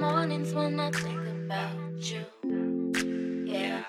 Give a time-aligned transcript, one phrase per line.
[0.00, 2.24] mornings when I think about you.
[3.46, 3.84] Yeah,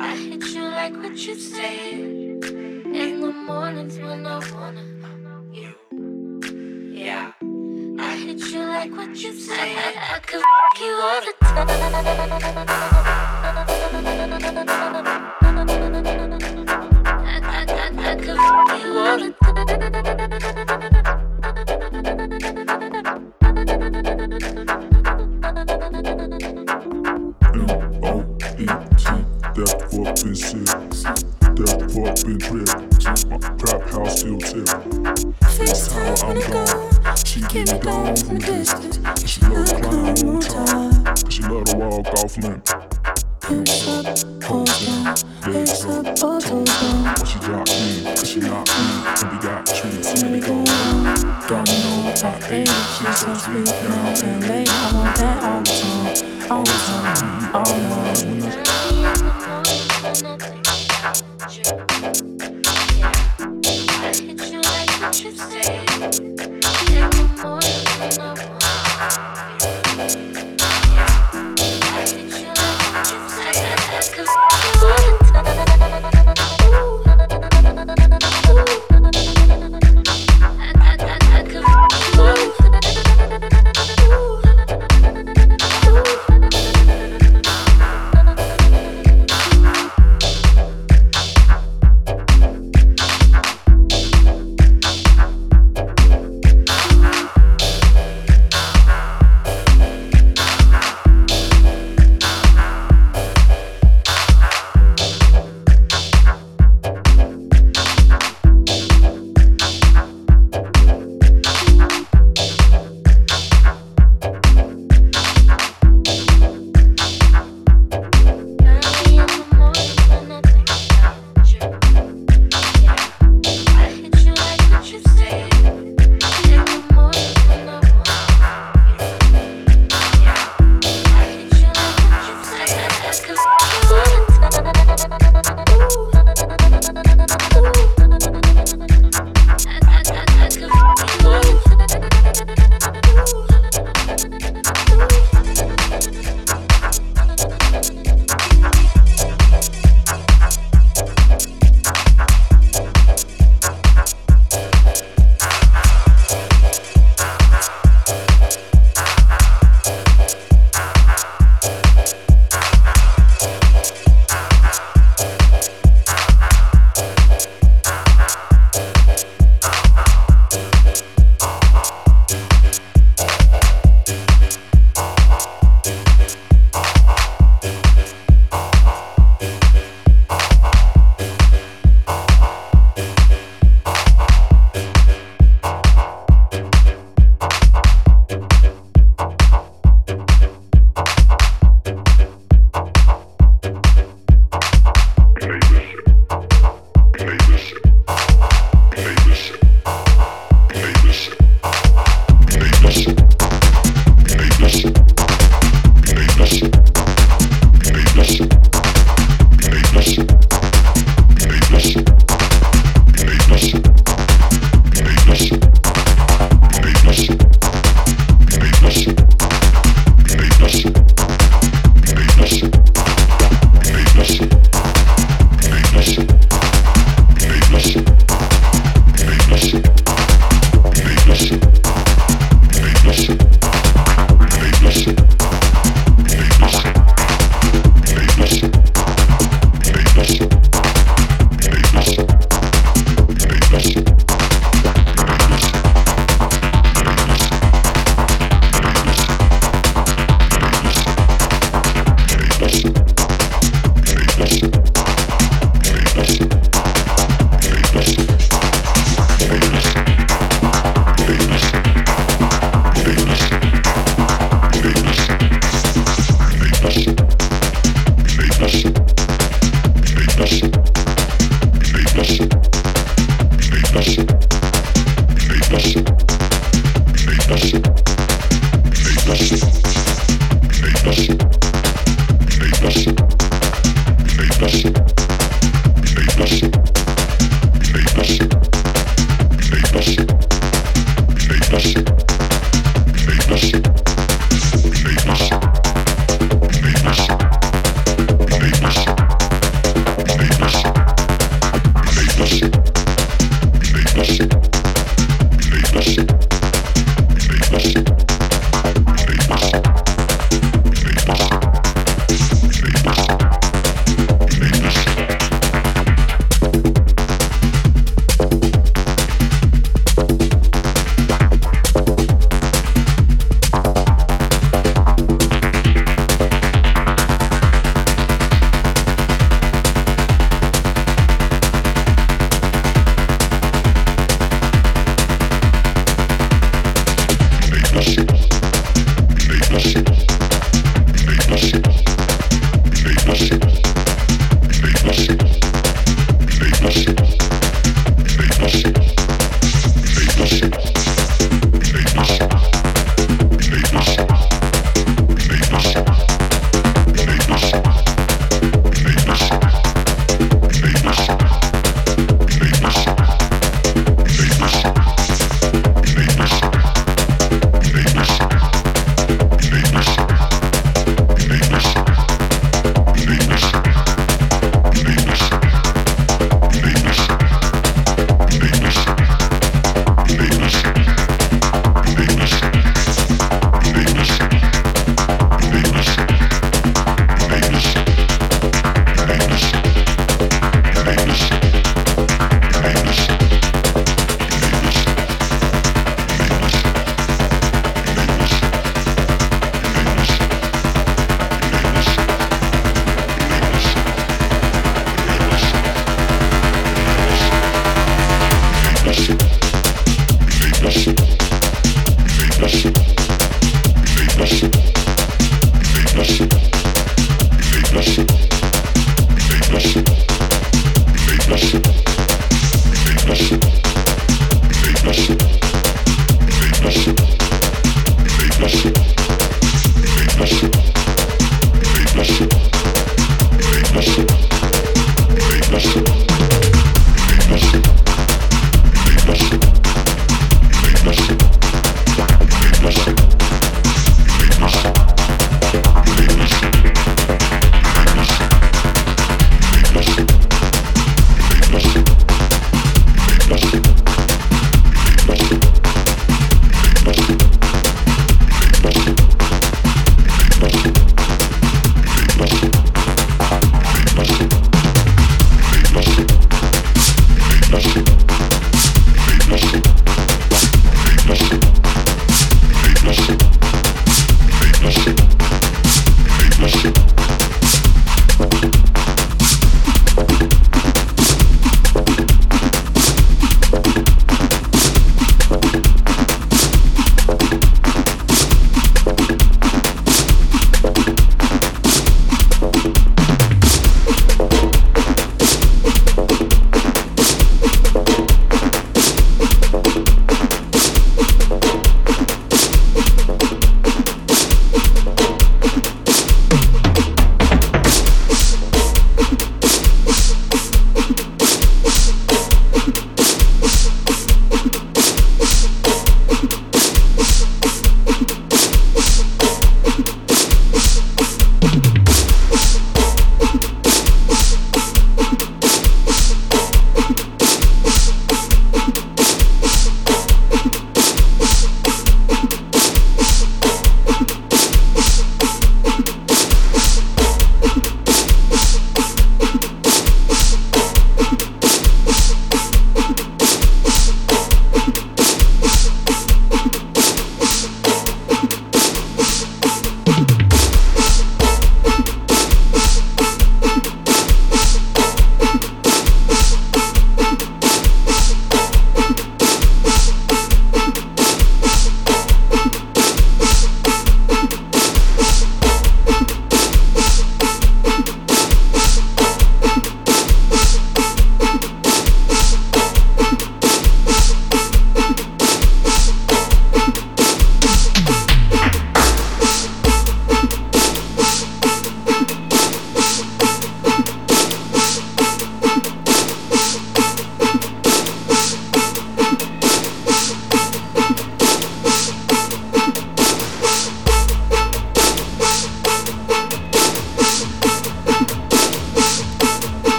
[0.00, 1.92] I hit you like what you said.
[1.92, 4.84] In the mornings when I wanna
[5.52, 5.74] you.
[6.92, 7.32] Yeah,
[7.98, 9.58] I hit you like what you said.
[9.58, 11.70] I, I, I could fuck you all the time.